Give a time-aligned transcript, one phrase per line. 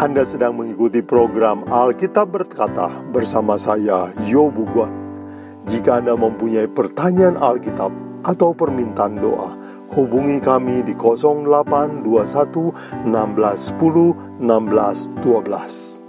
[0.00, 4.88] Anda sedang mengikuti program Alkitab Berkata bersama saya, Yobu Guan.
[5.68, 7.92] Jika Anda mempunyai pertanyaan Alkitab
[8.24, 9.52] atau permintaan doa,
[9.92, 12.00] hubungi kami di 0821
[13.12, 16.00] 1610 1612.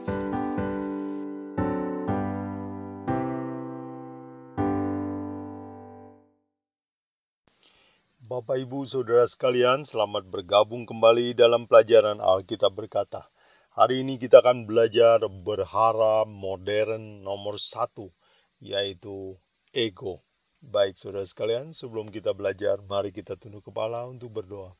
[8.23, 13.27] Bapak, Ibu, Saudara sekalian, selamat bergabung kembali dalam pelajaran Alkitab berkata.
[13.71, 18.11] Hari ini kita akan belajar berharap modern nomor satu,
[18.59, 19.39] yaitu
[19.71, 20.27] ego.
[20.59, 24.75] Baik saudara sekalian, sebelum kita belajar, mari kita tunduk kepala untuk berdoa.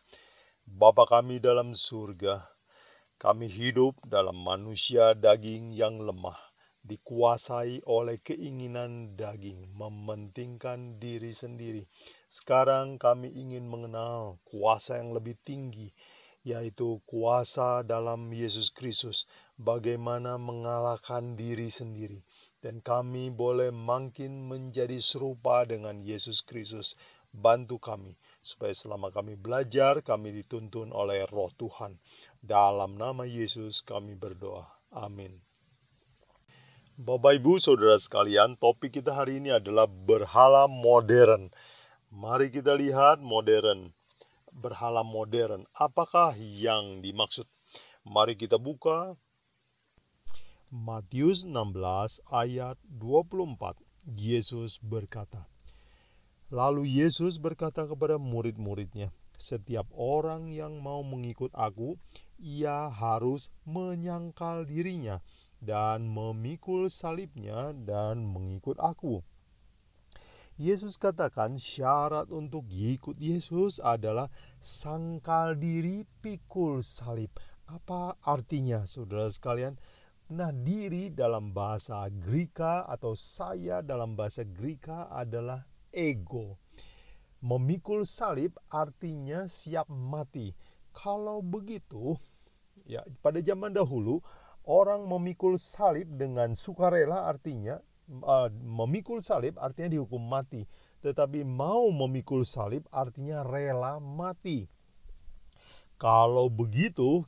[0.67, 2.43] Bapa kami dalam surga,
[3.15, 6.51] kami hidup dalam manusia daging yang lemah,
[6.83, 11.87] dikuasai oleh keinginan daging, mementingkan diri sendiri.
[12.27, 15.95] Sekarang kami ingin mengenal kuasa yang lebih tinggi,
[16.41, 19.29] yaitu kuasa dalam Yesus Kristus,
[19.61, 22.25] bagaimana mengalahkan diri sendiri,
[22.65, 26.97] dan kami boleh makin menjadi serupa dengan Yesus Kristus.
[27.31, 31.95] Bantu kami, supaya selama kami belajar, kami dituntun oleh Roh Tuhan.
[32.43, 34.67] Dalam nama Yesus, kami berdoa.
[34.91, 35.39] Amin.
[36.99, 41.55] Bapak, ibu, saudara sekalian, topik kita hari ini adalah berhala modern.
[42.11, 43.95] Mari kita lihat modern
[44.51, 45.65] berhala modern.
[45.73, 47.47] Apakah yang dimaksud?
[48.03, 49.15] Mari kita buka
[50.71, 53.75] Matius 16 ayat 24.
[54.07, 55.45] Yesus berkata,
[56.51, 61.95] Lalu Yesus berkata kepada murid-muridnya, setiap orang yang mau mengikut aku,
[62.41, 65.21] ia harus menyangkal dirinya
[65.61, 69.21] dan memikul salibnya dan mengikut aku.
[70.59, 74.27] Yesus katakan syarat untuk ikut Yesus adalah
[74.59, 77.31] sangkal diri pikul salib.
[77.71, 79.79] Apa artinya saudara sekalian?
[80.31, 86.59] Nah diri dalam bahasa Greka atau saya dalam bahasa Greka adalah ego.
[87.43, 90.55] Memikul salib artinya siap mati.
[90.91, 92.15] Kalau begitu,
[92.87, 94.23] ya pada zaman dahulu
[94.67, 97.79] orang memikul salib dengan sukarela artinya
[98.19, 100.67] uh, memikul salib artinya dihukum mati,
[100.99, 104.67] tetapi mau memikul salib artinya rela mati.
[105.95, 107.23] Kalau begitu,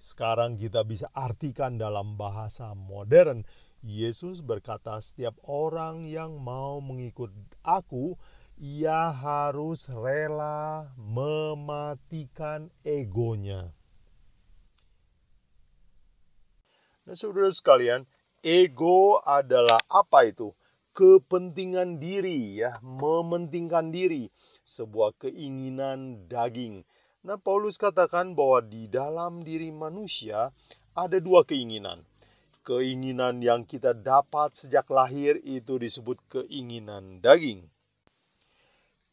[0.00, 3.44] sekarang kita bisa artikan dalam bahasa modern.
[3.82, 7.34] Yesus berkata, "Setiap orang yang mau mengikut
[7.66, 8.14] Aku,
[8.54, 13.74] ia harus rela mematikan egonya."
[17.02, 18.06] Nah, saudara sekalian,
[18.42, 20.50] Ego adalah apa itu?
[20.98, 24.34] Kepentingan diri ya, mementingkan diri,
[24.66, 26.82] sebuah keinginan daging.
[27.22, 30.50] Nah, Paulus katakan bahwa di dalam diri manusia
[30.90, 32.02] ada dua keinginan.
[32.66, 37.70] Keinginan yang kita dapat sejak lahir itu disebut keinginan daging.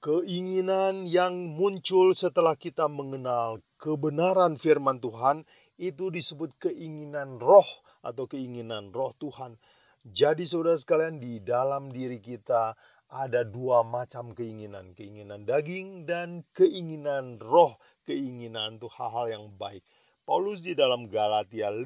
[0.02, 5.46] Keinginan yang muncul setelah kita mengenal kebenaran firman Tuhan
[5.78, 7.70] itu disebut keinginan roh
[8.02, 9.60] atau keinginan roh Tuhan.
[10.00, 12.74] Jadi saudara sekalian di dalam diri kita
[13.10, 19.82] ada dua macam keinginan, keinginan daging dan keinginan roh, keinginan untuk hal-hal yang baik.
[20.30, 21.86] Paulus di dalam Galatia 5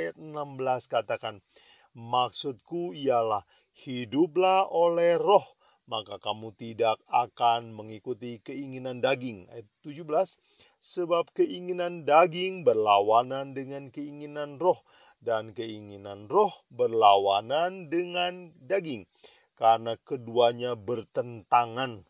[0.00, 1.44] ayat 16 katakan,
[1.92, 3.44] Maksudku ialah
[3.76, 5.44] hiduplah oleh roh,
[5.84, 9.52] maka kamu tidak akan mengikuti keinginan daging.
[9.52, 10.40] Ayat 17,
[10.80, 14.80] sebab keinginan daging berlawanan dengan keinginan roh,
[15.24, 19.08] dan keinginan roh berlawanan dengan daging
[19.56, 22.04] karena keduanya bertentangan.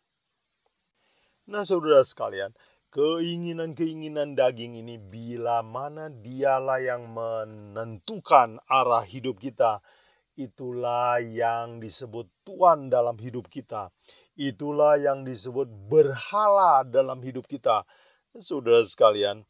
[1.45, 2.57] Nah, saudara sekalian,
[2.91, 9.85] keinginan-keinginan daging ini bila mana dialah yang menentukan arah hidup kita,
[10.35, 13.95] itulah yang disebut Tuhan dalam hidup kita.
[14.35, 17.87] Itulah yang disebut berhala dalam hidup kita.
[18.43, 19.47] Saudara sekalian,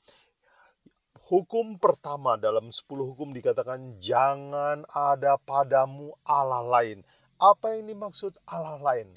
[1.25, 7.01] Hukum pertama dalam 10 hukum dikatakan jangan ada padamu Allah lain.
[7.41, 9.09] Apa yang dimaksud Allah lain?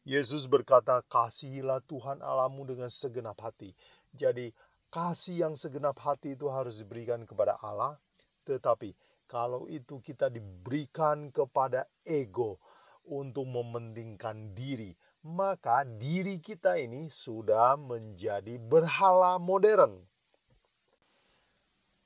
[0.00, 3.76] Yesus berkata, "Kasihilah Tuhan Allahmu dengan segenap hati."
[4.16, 4.48] Jadi,
[4.88, 8.00] kasih yang segenap hati itu harus diberikan kepada Allah,
[8.48, 8.96] tetapi
[9.28, 12.64] kalau itu kita diberikan kepada ego
[13.04, 20.11] untuk mementingkan diri, maka diri kita ini sudah menjadi berhala modern.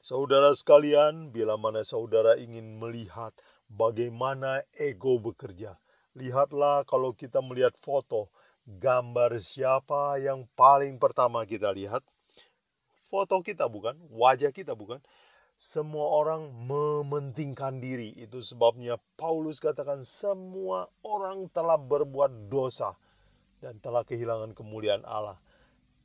[0.06, 3.34] Saudara sekalian, bila mana saudara ingin melihat
[3.66, 5.82] bagaimana ego bekerja,
[6.14, 8.30] lihatlah kalau kita melihat foto,
[8.70, 12.06] gambar siapa yang paling pertama kita lihat.
[13.10, 15.02] Foto kita bukan, wajah kita bukan.
[15.58, 18.14] semua orang mementingkan diri.
[18.14, 22.94] Itu sebabnya Paulus katakan semua orang telah berbuat dosa
[23.58, 25.40] dan telah kehilangan kemuliaan Allah.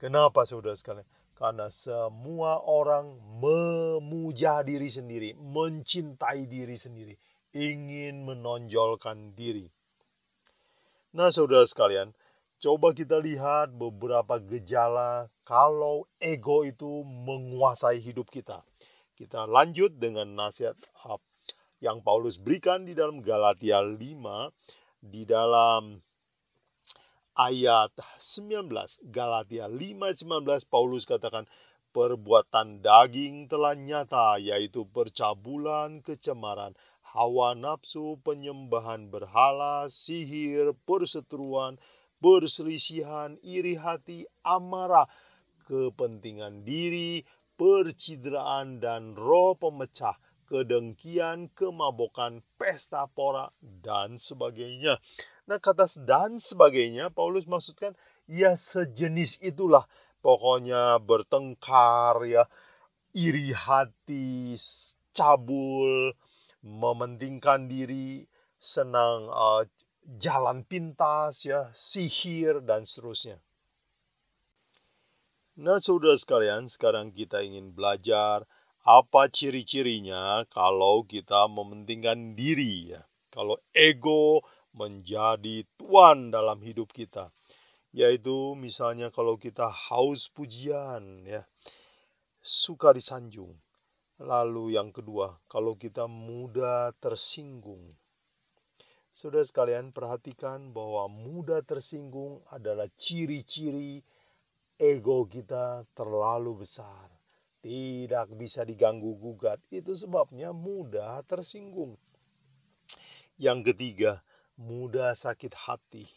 [0.01, 1.05] Kenapa saudara sekalian?
[1.41, 7.17] Karena semua orang memuja diri sendiri, mencintai diri sendiri,
[7.57, 9.65] ingin menonjolkan diri.
[11.17, 12.13] Nah, saudara sekalian,
[12.61, 18.61] coba kita lihat beberapa gejala kalau ego itu menguasai hidup kita.
[19.17, 20.77] Kita lanjut dengan nasihat
[21.81, 23.97] yang Paulus berikan di dalam Galatia 5
[25.01, 26.05] di dalam
[27.35, 31.47] ayat 19 Galatia 5:19 Paulus katakan
[31.91, 36.75] perbuatan daging telah nyata yaitu percabulan, kecemaran,
[37.11, 41.75] hawa nafsu, penyembahan berhala, sihir, perseteruan,
[42.23, 45.11] perselisihan, iri hati, amarah,
[45.67, 47.27] kepentingan diri,
[47.59, 50.15] percideraan dan roh pemecah,
[50.47, 54.99] kedengkian, kemabokan, pesta pora, dan sebagainya.
[55.49, 57.97] Nah, kata dan sebagainya, Paulus maksudkan,
[58.29, 59.89] ya sejenis itulah.
[60.21, 62.45] Pokoknya bertengkar, ya,
[63.17, 64.53] iri hati,
[65.17, 66.13] cabul,
[66.61, 68.29] mementingkan diri,
[68.61, 69.65] senang uh,
[70.21, 73.41] jalan pintas, ya, sihir dan seterusnya.
[75.57, 78.45] Nah, saudara sekalian, sekarang kita ingin belajar
[78.81, 83.05] apa ciri-cirinya kalau kita mementingkan diri ya.
[83.29, 84.41] Kalau ego
[84.71, 87.31] menjadi tuan dalam hidup kita.
[87.91, 91.43] Yaitu misalnya kalau kita haus pujian ya,
[92.39, 93.59] suka disanjung.
[94.21, 97.97] Lalu yang kedua, kalau kita mudah tersinggung.
[99.11, 103.99] Saudara sekalian, perhatikan bahwa mudah tersinggung adalah ciri-ciri
[104.79, 107.11] ego kita terlalu besar.
[107.61, 109.61] Tidak bisa diganggu gugat.
[109.69, 111.99] Itu sebabnya mudah tersinggung.
[113.37, 114.21] Yang ketiga,
[114.57, 116.09] mudah sakit hati.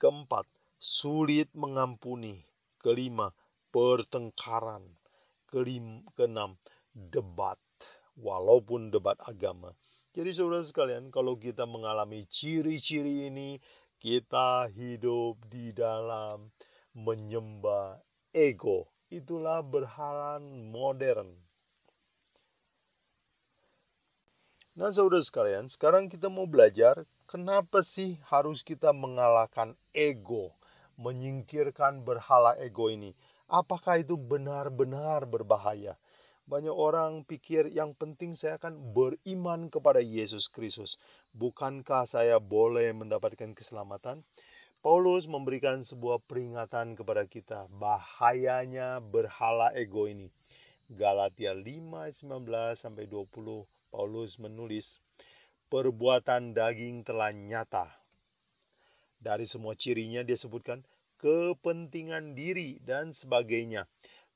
[0.00, 0.48] Keempat,
[0.80, 2.42] sulit mengampuni.
[2.80, 3.32] Kelima,
[3.70, 4.98] pertengkaran.
[5.46, 6.58] Kelim, keenam,
[6.90, 7.60] debat,
[8.18, 9.70] walaupun debat agama.
[10.14, 13.58] Jadi saudara sekalian, kalau kita mengalami ciri-ciri ini,
[13.98, 16.50] kita hidup di dalam
[16.94, 17.98] menyembah
[18.34, 18.90] ego.
[19.10, 21.43] Itulah berhalan modern.
[24.74, 30.50] Nah saudara sekalian, sekarang kita mau belajar kenapa sih harus kita mengalahkan ego,
[30.98, 33.14] menyingkirkan berhala ego ini.
[33.46, 35.94] Apakah itu benar-benar berbahaya?
[36.50, 40.98] Banyak orang pikir yang penting saya akan beriman kepada Yesus Kristus.
[41.30, 44.26] Bukankah saya boleh mendapatkan keselamatan?
[44.82, 50.34] Paulus memberikan sebuah peringatan kepada kita bahayanya berhala ego ini.
[50.90, 54.98] Galatia 5 19 sampai 20 Paulus menulis
[55.70, 57.94] perbuatan daging telah nyata.
[59.22, 60.82] Dari semua cirinya dia sebutkan
[61.22, 63.86] kepentingan diri dan sebagainya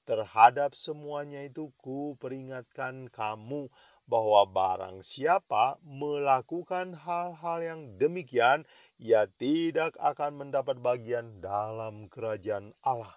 [0.07, 3.67] terhadap semuanya itu ku peringatkan kamu
[4.09, 8.65] bahwa barang siapa melakukan hal-hal yang demikian,
[8.97, 13.13] ia tidak akan mendapat bagian dalam kerajaan Allah.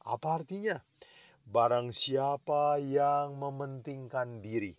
[0.00, 0.80] Apa artinya?
[1.44, 4.72] Barang siapa yang mementingkan diri,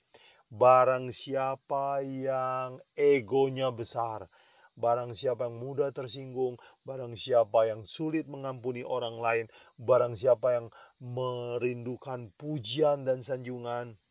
[0.54, 4.30] barang siapa yang egonya besar,
[4.74, 9.46] Barang siapa yang mudah tersinggung, barang siapa yang sulit mengampuni orang lain,
[9.78, 10.68] barang siapa yang
[10.98, 14.02] merindukan pujian dan sanjungan,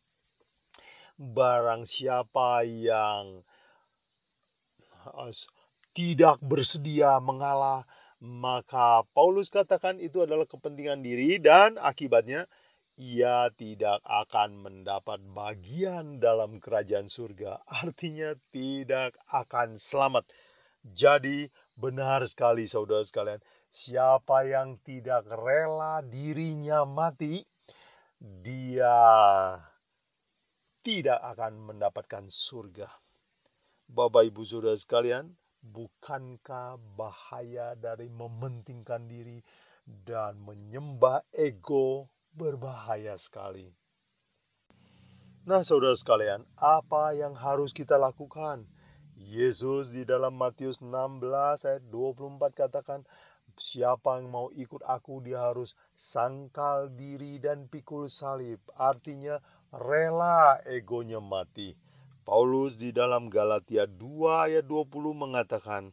[1.19, 3.43] barang siapa yang
[5.91, 7.83] tidak bersedia mengalah,
[8.23, 12.47] maka Paulus katakan itu adalah kepentingan diri dan akibatnya
[12.93, 17.65] ia tidak akan mendapat bagian dalam kerajaan surga.
[17.65, 20.29] Artinya tidak akan selamat.
[20.83, 23.41] Jadi benar sekali saudara sekalian,
[23.73, 27.41] siapa yang tidak rela dirinya mati,
[28.19, 28.99] dia
[30.83, 32.91] tidak akan mendapatkan surga.
[33.87, 35.31] Bapak Ibu Saudara sekalian,
[35.63, 39.39] bukankah bahaya dari mementingkan diri
[39.83, 43.73] dan menyembah ego berbahaya sekali?
[45.43, 48.63] Nah, saudara sekalian, apa yang harus kita lakukan?
[49.19, 53.03] Yesus di dalam Matius 16 ayat 24 katakan,
[53.53, 58.57] Siapa yang mau ikut aku dia harus sangkal diri dan pikul salib.
[58.73, 59.37] Artinya
[59.69, 61.77] rela egonya mati.
[62.23, 65.91] Paulus di dalam Galatia 2 ayat 20 mengatakan,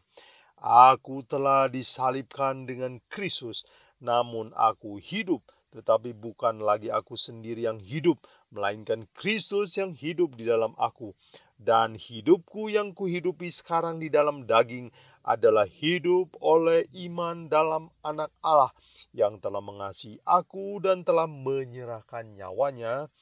[0.62, 3.66] Aku telah disalibkan dengan Kristus,
[3.98, 8.18] namun aku hidup, tetapi bukan lagi aku sendiri yang hidup,
[8.50, 11.14] melainkan Kristus yang hidup di dalam aku.
[11.54, 14.90] Dan hidupku yang kuhidupi sekarang di dalam daging
[15.22, 18.72] adalah hidup oleh iman dalam anak Allah
[19.12, 23.12] yang telah mengasihi aku dan telah menyerahkan nyawanya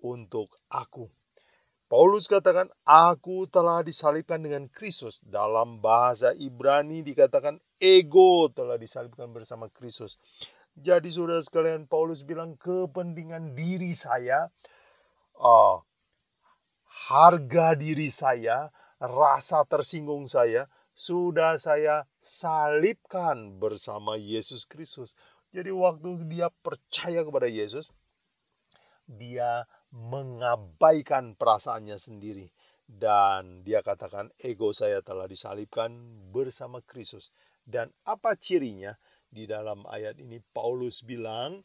[0.00, 1.10] untuk aku.
[1.90, 5.18] Paulus katakan, aku telah disalibkan dengan Kristus.
[5.26, 10.14] Dalam bahasa Ibrani dikatakan, ego telah disalibkan bersama Kristus.
[10.80, 14.48] Jadi saudara sekalian, Paulus bilang kepentingan diri saya,
[15.36, 15.76] uh,
[17.12, 25.12] harga diri saya, rasa tersinggung saya, sudah saya salibkan bersama Yesus Kristus.
[25.52, 27.92] Jadi waktu dia percaya kepada Yesus,
[29.04, 32.48] dia mengabaikan perasaannya sendiri
[32.86, 35.92] dan dia katakan ego saya telah disalibkan
[36.32, 37.34] bersama Kristus.
[37.68, 38.96] Dan apa cirinya?
[39.30, 41.62] Di dalam ayat ini Paulus bilang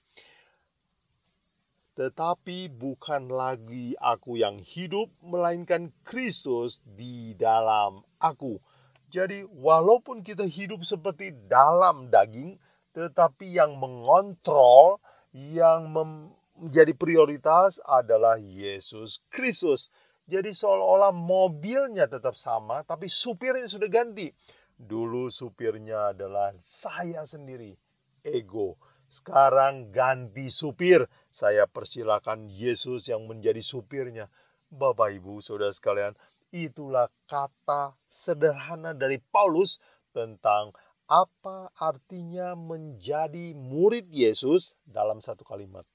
[1.96, 8.60] tetapi bukan lagi aku yang hidup melainkan Kristus di dalam aku.
[9.08, 12.60] Jadi walaupun kita hidup seperti dalam daging
[12.92, 15.00] tetapi yang mengontrol
[15.32, 19.88] yang menjadi prioritas adalah Yesus Kristus.
[20.26, 24.34] Jadi seolah-olah mobilnya tetap sama, tapi supirnya sudah ganti.
[24.76, 27.80] Dulu supirnya adalah saya sendiri,
[28.28, 28.76] ego.
[29.08, 34.28] Sekarang ganti supir, saya persilakan Yesus yang menjadi supirnya.
[34.68, 36.18] Bapak Ibu, Saudara sekalian,
[36.52, 39.80] itulah kata sederhana dari Paulus
[40.12, 45.86] tentang apa artinya menjadi murid Yesus dalam satu kalimat.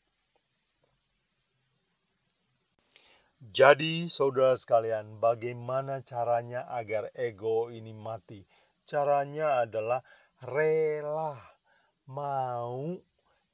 [3.41, 8.45] Jadi, saudara sekalian, bagaimana caranya agar ego ini mati?
[8.91, 10.03] Caranya adalah
[10.43, 11.39] rela,
[12.11, 12.99] mau,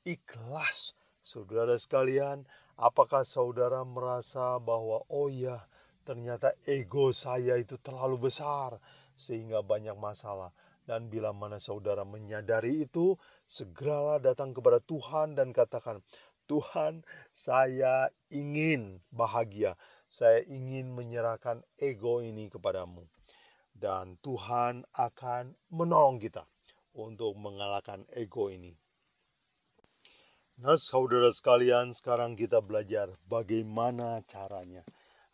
[0.01, 0.97] ikhlas.
[1.21, 2.49] Saudara sekalian,
[2.81, 5.69] apakah saudara merasa bahwa, oh ya,
[6.09, 8.81] ternyata ego saya itu terlalu besar,
[9.13, 10.57] sehingga banyak masalah?
[10.89, 16.01] Dan bila mana saudara menyadari itu, segeralah datang kepada Tuhan dan katakan,
[16.49, 17.05] Tuhan,
[17.37, 19.77] saya ingin bahagia.
[20.09, 23.05] Saya ingin menyerahkan ego ini kepadamu.
[23.77, 26.49] Dan Tuhan akan menolong kita
[26.97, 28.73] untuk mengalahkan ego ini.
[30.57, 34.81] Nah, saudara sekalian, sekarang kita belajar bagaimana caranya.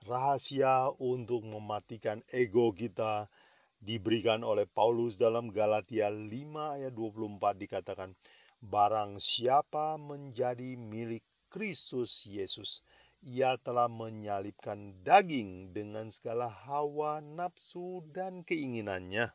[0.02, 3.30] Rahasia untuk mematikan ego kita
[3.78, 6.26] diberikan oleh Paulus dalam Galatia 5
[6.74, 8.10] ayat 24 dikatakan,
[8.58, 12.82] Barang siapa menjadi milik Kristus Yesus,
[13.22, 19.30] ia telah menyalibkan daging dengan segala hawa nafsu dan keinginannya.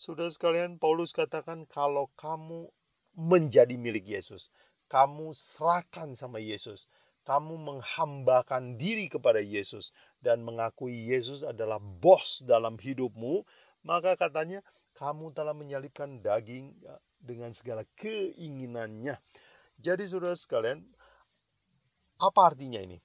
[0.00, 2.72] Sudah sekalian, Paulus katakan kalau kamu
[3.12, 4.48] menjadi milik Yesus,
[4.88, 6.88] kamu serahkan sama Yesus,
[7.28, 9.92] kamu menghambakan diri kepada Yesus
[10.24, 13.44] dan mengakui Yesus adalah bos dalam hidupmu,
[13.84, 14.64] maka katanya
[14.96, 16.72] kamu telah menyalibkan daging
[17.20, 19.20] dengan segala keinginannya.
[19.76, 20.80] Jadi saudara sekalian,
[22.20, 23.00] apa artinya ini?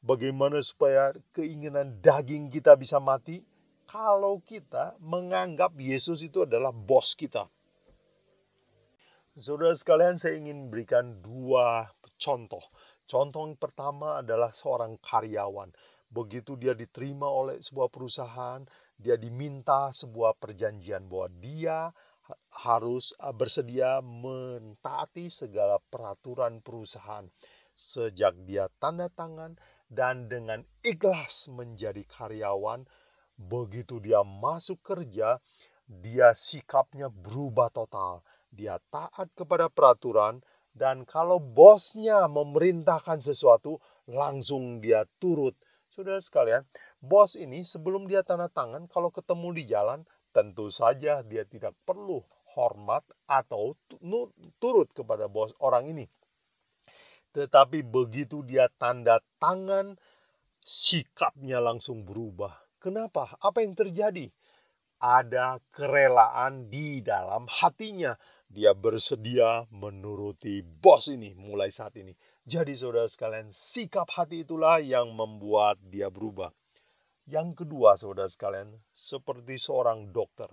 [0.00, 3.44] Bagaimana supaya keinginan daging kita bisa mati?
[3.84, 7.46] Kalau kita menganggap Yesus itu adalah bos kita.
[9.36, 12.64] Saudara sekalian, saya ingin berikan dua contoh.
[13.04, 15.68] Contoh yang pertama adalah seorang karyawan.
[16.08, 18.64] Begitu dia diterima oleh sebuah perusahaan,
[18.96, 21.92] dia diminta sebuah perjanjian bahwa dia
[22.64, 27.28] harus bersedia mentaati segala peraturan perusahaan
[27.74, 29.58] sejak dia tanda tangan
[29.90, 32.86] dan dengan ikhlas menjadi karyawan
[33.34, 35.42] begitu dia masuk kerja
[35.84, 40.40] dia sikapnya berubah total dia taat kepada peraturan
[40.74, 45.54] dan kalau bosnya memerintahkan sesuatu langsung dia turut
[45.94, 46.66] Saudara sekalian,
[46.98, 50.02] bos ini sebelum dia tanda tangan kalau ketemu di jalan
[50.34, 52.18] Tentu saja dia tidak perlu
[52.58, 53.78] hormat atau
[54.58, 56.10] turut kepada bos orang ini.
[57.34, 59.98] Tetapi begitu dia tanda tangan,
[60.62, 62.54] sikapnya langsung berubah.
[62.78, 63.34] Kenapa?
[63.42, 64.30] Apa yang terjadi?
[65.02, 68.14] Ada kerelaan di dalam hatinya.
[68.46, 72.14] Dia bersedia menuruti bos ini mulai saat ini.
[72.46, 76.54] Jadi saudara sekalian, sikap hati itulah yang membuat dia berubah.
[77.24, 80.52] Yang kedua, saudara sekalian, seperti seorang dokter,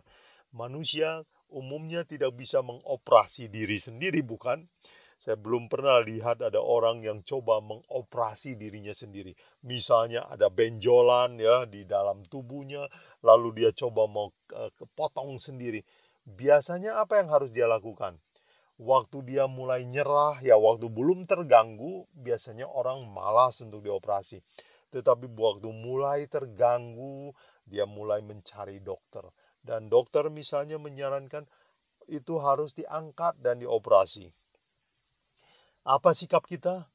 [0.56, 4.72] manusia umumnya tidak bisa mengoperasi diri sendiri, bukan?
[5.22, 9.38] Saya belum pernah lihat ada orang yang coba mengoperasi dirinya sendiri.
[9.62, 12.90] Misalnya ada benjolan ya di dalam tubuhnya,
[13.22, 15.86] lalu dia coba mau uh, potong sendiri.
[16.26, 18.18] Biasanya apa yang harus dia lakukan?
[18.82, 24.42] waktu dia mulai nyerah, ya waktu belum terganggu, biasanya orang malas untuk dioperasi.
[24.90, 27.32] Tetapi waktu mulai terganggu,
[27.64, 29.24] dia mulai mencari dokter.
[29.62, 31.46] Dan dokter misalnya menyarankan
[32.10, 34.34] itu harus diangkat dan dioperasi.
[35.82, 36.86] Apa sikap kita?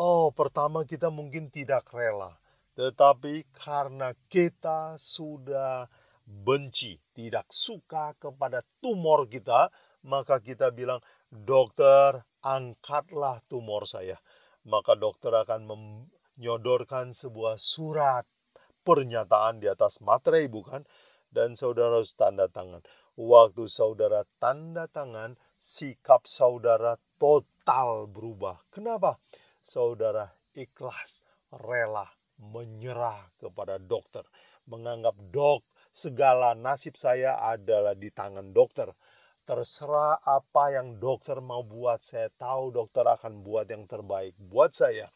[0.00, 2.40] Oh, pertama kita mungkin tidak rela.
[2.72, 5.84] Tetapi karena kita sudah
[6.24, 9.68] benci, tidak suka kepada tumor kita,
[10.08, 14.16] maka kita bilang, dokter angkatlah tumor saya.
[14.64, 18.24] Maka dokter akan menyodorkan sebuah surat
[18.88, 20.88] pernyataan di atas materai bukan?
[21.28, 22.80] Dan saudara harus tanda tangan.
[23.20, 27.49] Waktu saudara tanda tangan, sikap saudara total
[28.10, 28.60] berubah.
[28.72, 29.20] Kenapa?
[29.62, 32.08] Saudara ikhlas, rela,
[32.40, 34.24] menyerah kepada dokter.
[34.66, 38.90] Menganggap dok segala nasib saya adalah di tangan dokter.
[39.44, 45.10] Terserah apa yang dokter mau buat, saya tahu dokter akan buat yang terbaik buat saya.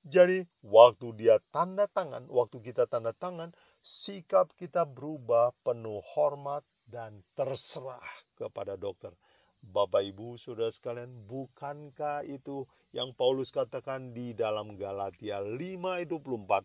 [0.00, 3.52] Jadi, waktu dia tanda tangan, waktu kita tanda tangan,
[3.84, 8.02] sikap kita berubah penuh hormat dan terserah
[8.34, 9.14] kepada dokter.
[9.60, 12.64] Bapak Ibu Saudara sekalian, bukankah itu
[12.96, 16.64] yang Paulus katakan di dalam Galatia 5:24?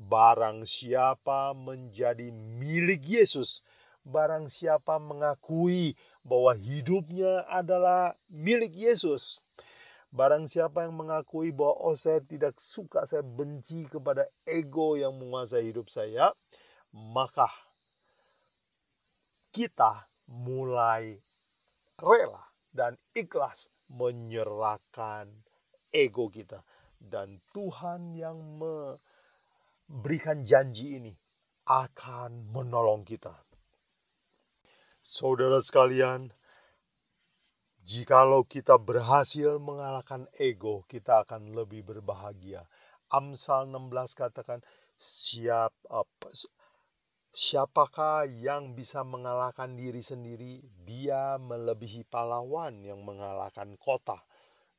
[0.00, 3.60] Barang siapa menjadi milik Yesus,
[4.02, 9.38] barang siapa mengakui bahwa hidupnya adalah milik Yesus,
[10.10, 15.68] barang siapa yang mengakui bahwa oh saya tidak suka, saya benci kepada ego yang menguasai
[15.68, 16.32] hidup saya,
[16.90, 17.46] maka
[19.52, 21.20] kita mulai
[22.02, 22.42] rela
[22.74, 25.30] dan ikhlas menyerahkan
[25.94, 26.66] ego kita
[26.98, 31.14] dan Tuhan yang memberikan janji ini
[31.66, 33.38] akan menolong kita.
[35.02, 36.34] Saudara sekalian,
[37.86, 42.66] jikalau kita berhasil mengalahkan ego, kita akan lebih berbahagia.
[43.12, 44.64] Amsal 16 katakan,
[44.96, 46.32] siap apa
[47.32, 50.60] Siapakah yang bisa mengalahkan diri sendiri?
[50.84, 54.20] Dia melebihi pahlawan yang mengalahkan kota.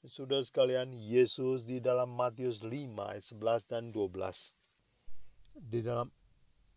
[0.05, 4.53] Sudah sekalian, Yesus di dalam Matius 5 ayat 11 dan 12.
[5.57, 6.13] Di dalam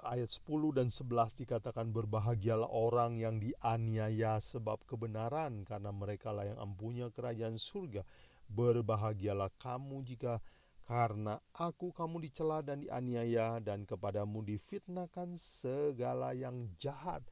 [0.01, 6.57] ayat 10 dan 11 dikatakan berbahagialah orang yang dianiaya sebab kebenaran karena mereka lah yang
[6.57, 8.01] ampunya kerajaan surga.
[8.49, 10.41] Berbahagialah kamu jika
[10.87, 17.27] karena aku kamu dicela dan dianiaya dan kepadamu difitnahkan segala yang jahat.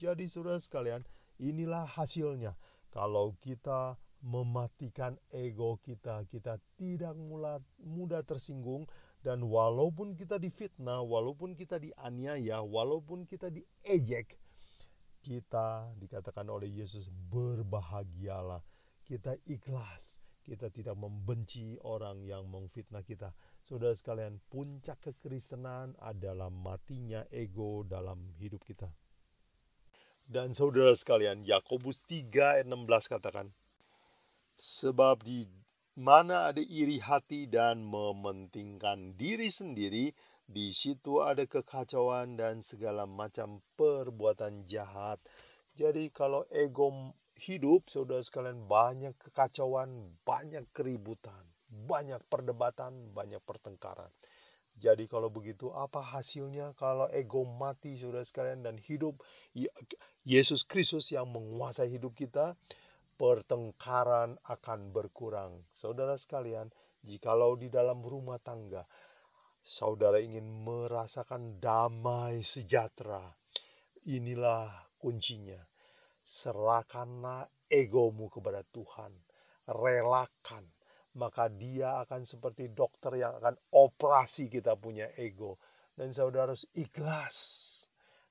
[0.00, 1.04] Jadi saudara sekalian,
[1.36, 2.56] inilah hasilnya.
[2.88, 7.12] Kalau kita mematikan ego kita, kita tidak
[7.84, 8.88] mudah, tersinggung
[9.20, 14.40] dan walaupun kita difitnah, walaupun kita dianiaya, walaupun kita diejek,
[15.20, 18.64] kita dikatakan oleh Yesus berbahagialah.
[19.04, 20.15] Kita ikhlas
[20.46, 23.34] kita tidak membenci orang yang memfitnah kita.
[23.66, 28.86] Saudara sekalian, puncak kekristenan adalah matinya ego dalam hidup kita.
[30.22, 33.50] Dan saudara sekalian, Yakobus 3 ayat 16 katakan,
[34.56, 35.50] Sebab di
[35.98, 40.14] mana ada iri hati dan mementingkan diri sendiri,
[40.46, 45.18] di situ ada kekacauan dan segala macam perbuatan jahat.
[45.74, 54.10] Jadi kalau ego hidup, saudara sekalian, banyak kekacauan, banyak keributan, banyak perdebatan, banyak pertengkaran.
[54.76, 59.16] Jadi kalau begitu apa hasilnya kalau ego mati saudara sekalian dan hidup
[60.28, 62.52] Yesus Kristus yang menguasai hidup kita,
[63.16, 65.64] pertengkaran akan berkurang.
[65.72, 66.68] Saudara sekalian,
[67.00, 68.84] jikalau di dalam rumah tangga
[69.66, 73.32] saudara ingin merasakan damai sejahtera,
[74.04, 74.70] inilah
[75.00, 75.58] kuncinya
[76.26, 79.14] serahkanlah egomu kepada Tuhan.
[79.70, 80.66] Relakan.
[81.16, 85.56] Maka dia akan seperti dokter yang akan operasi kita punya ego.
[85.96, 87.64] Dan saudara harus ikhlas.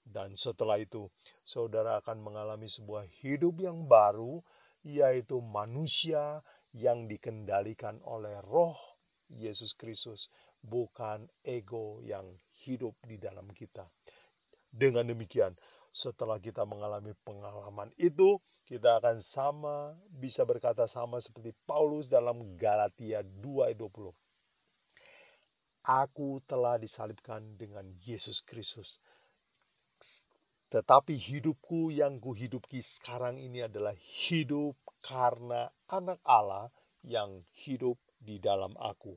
[0.05, 1.09] Dan setelah itu,
[1.41, 4.37] saudara akan mengalami sebuah hidup yang baru,
[4.85, 6.45] yaitu manusia
[6.77, 8.77] yang dikendalikan oleh roh
[9.33, 10.29] Yesus Kristus,
[10.61, 13.89] bukan ego yang hidup di dalam kita.
[14.69, 15.57] Dengan demikian,
[15.95, 18.35] setelah kita mengalami pengalaman itu,
[18.67, 24.11] kita akan sama, bisa berkata sama seperti Paulus dalam Galatia 2:20.
[25.87, 28.99] Aku telah disalibkan dengan Yesus Kristus.
[30.67, 33.95] Tetapi hidupku yang kuhidupi sekarang ini adalah
[34.27, 36.67] hidup karena anak Allah
[37.05, 39.15] yang hidup di dalam aku.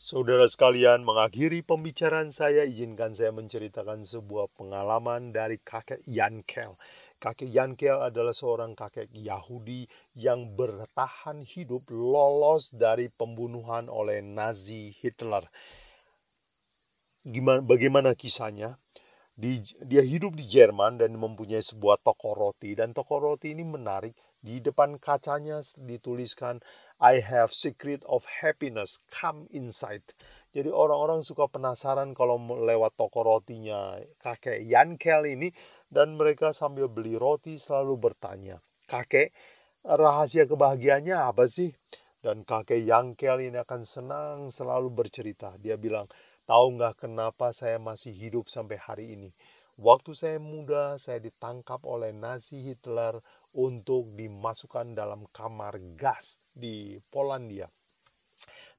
[0.00, 6.72] Saudara sekalian, mengakhiri pembicaraan saya, izinkan saya menceritakan sebuah pengalaman dari kakek Yankel.
[7.20, 9.84] Kakek Yankel adalah seorang kakek Yahudi
[10.16, 15.44] yang bertahan hidup lolos dari pembunuhan oleh Nazi Hitler.
[17.20, 18.80] Gimana, bagaimana kisahnya?
[19.36, 24.16] Di, dia hidup di Jerman dan mempunyai sebuah toko roti dan toko roti ini menarik.
[24.40, 26.64] Di depan kacanya dituliskan
[27.00, 30.04] I have secret of happiness come inside.
[30.52, 35.48] Jadi orang-orang suka penasaran kalau lewat toko rotinya kakek Yankel ini
[35.88, 39.32] dan mereka sambil beli roti selalu bertanya, "Kakek,
[39.86, 41.72] rahasia kebahagiaannya apa sih?"
[42.20, 45.56] Dan kakek Yankel ini akan senang selalu bercerita.
[45.56, 46.04] Dia bilang,
[46.44, 49.30] "Tahu nggak kenapa saya masih hidup sampai hari ini?
[49.80, 53.16] Waktu saya muda, saya ditangkap oleh Nazi Hitler
[53.56, 57.66] untuk dimasukkan dalam kamar gas di Polandia."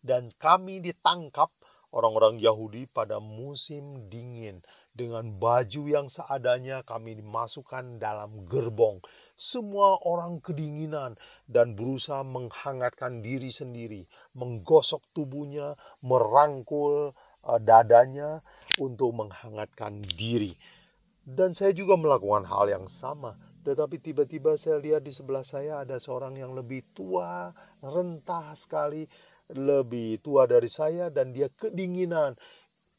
[0.02, 1.54] Dan kami ditangkap
[1.94, 4.64] orang-orang Yahudi pada musim dingin.
[4.92, 9.00] Dengan baju yang seadanya kami dimasukkan dalam gerbong.
[9.40, 11.16] Semua orang kedinginan
[11.48, 14.04] dan berusaha menghangatkan diri sendiri,
[14.36, 17.16] menggosok tubuhnya, merangkul
[17.48, 18.44] uh, dadanya
[18.84, 20.60] untuk menghangatkan diri.
[21.24, 23.40] Dan saya juga melakukan hal yang sama.
[23.62, 29.06] Tetapi tiba-tiba saya lihat di sebelah saya ada seorang yang lebih tua, rentah sekali,
[29.54, 32.34] lebih tua dari saya dan dia kedinginan.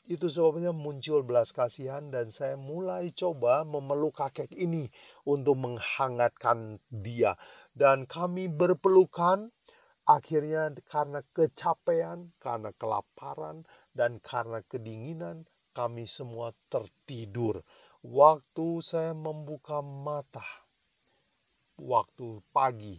[0.06, 4.90] Itu sebabnya muncul belas kasihan dan saya mulai coba memeluk kakek ini
[5.26, 7.38] untuk menghangatkan dia.
[7.74, 9.50] Dan kami berpelukan
[10.06, 13.62] akhirnya karena kecapean, karena kelaparan,
[13.94, 17.62] dan karena kedinginan kami semua tertidur.
[18.02, 20.42] Waktu saya membuka mata,
[21.78, 22.98] waktu pagi,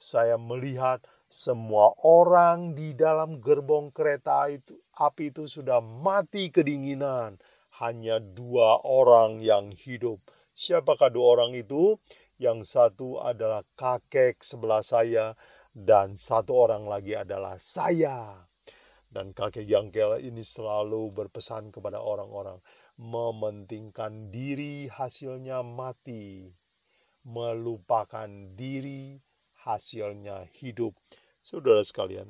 [0.00, 7.36] saya melihat semua orang di dalam gerbong kereta itu, api itu sudah mati kedinginan.
[7.84, 10.16] Hanya dua orang yang hidup.
[10.56, 12.00] Siapakah dua orang itu?
[12.40, 15.36] Yang satu adalah kakek sebelah saya
[15.76, 18.48] dan satu orang lagi adalah saya.
[19.04, 22.56] Dan kakek Jangkel ini selalu berpesan kepada orang-orang
[23.00, 26.52] mementingkan diri hasilnya mati,
[27.24, 29.16] melupakan diri
[29.64, 30.92] hasilnya hidup.
[31.40, 32.28] Saudara sekalian,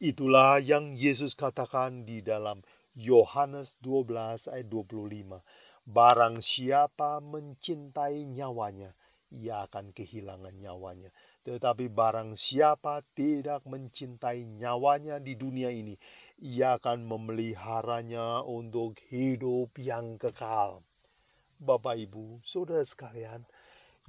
[0.00, 2.64] itulah yang Yesus katakan di dalam
[2.96, 5.44] Yohanes 12 ayat 25.
[5.84, 8.96] Barang siapa mencintai nyawanya,
[9.28, 11.12] ia akan kehilangan nyawanya.
[11.44, 15.92] Tetapi barang siapa tidak mencintai nyawanya di dunia ini,
[16.42, 20.82] ia akan memeliharanya untuk hidup yang kekal.
[21.62, 23.46] Bapak, Ibu, saudara sekalian,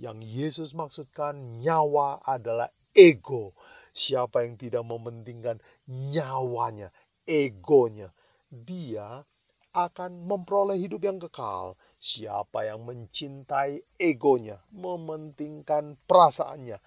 [0.02, 3.54] yang Yesus maksudkan nyawa adalah ego.
[3.96, 6.92] Siapa yang tidak mementingkan nyawanya,
[7.24, 8.12] egonya,
[8.52, 9.24] dia
[9.72, 11.80] akan memperoleh hidup yang kekal.
[12.06, 16.78] Siapa yang mencintai egonya, mementingkan perasaannya,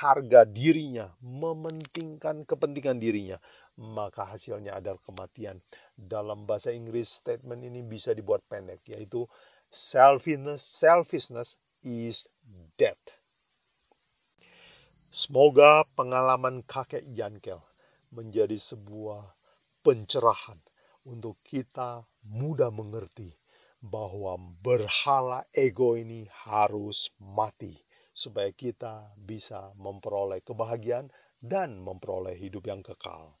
[0.00, 3.36] harga dirinya, mementingkan kepentingan dirinya,
[3.80, 5.60] maka hasilnya adalah kematian.
[5.96, 9.24] Dalam bahasa Inggris statement ini bisa dibuat pendek yaitu
[9.72, 12.28] selfishness selfishness is
[12.76, 13.00] death.
[15.12, 17.60] Semoga pengalaman kakek Yankel
[18.16, 19.28] menjadi sebuah
[19.84, 20.56] pencerahan
[21.04, 22.00] untuk kita
[22.32, 23.28] mudah mengerti
[23.82, 27.74] bahwa berhala ego ini harus mati
[28.14, 31.10] supaya kita bisa memperoleh kebahagiaan
[31.42, 33.34] dan memperoleh hidup yang kekal.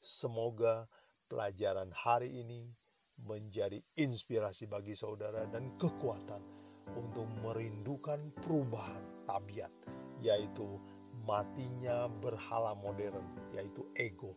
[0.00, 0.88] Semoga
[1.28, 2.72] pelajaran hari ini
[3.20, 6.40] menjadi inspirasi bagi saudara dan kekuatan
[6.96, 9.70] untuk merindukan perubahan tabiat,
[10.24, 10.80] yaitu
[11.28, 14.32] matinya berhala modern, yaitu ego.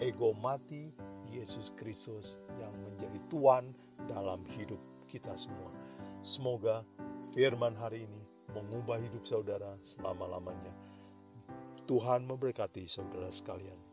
[0.00, 0.90] Ego mati,
[1.28, 3.64] Yesus Kristus yang menjadi Tuhan
[4.08, 5.70] dalam hidup kita semua.
[6.24, 6.82] Semoga
[7.36, 8.22] firman hari ini
[8.56, 10.72] mengubah hidup saudara selama-lamanya.
[11.84, 13.91] Tuhan memberkati saudara sekalian.